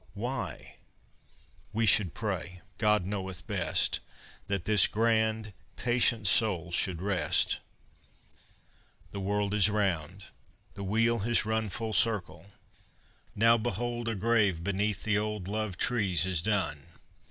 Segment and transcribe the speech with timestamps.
[0.15, 0.77] Why,
[1.73, 3.99] we should pray, God knoweth best,
[4.47, 7.59] That this grand, patient soul should rest.
[9.03, 10.29] III The world is round.
[10.73, 12.47] The wheel has run Full circle.
[13.35, 16.83] Now behold a grave Beneath the old loved trees is done.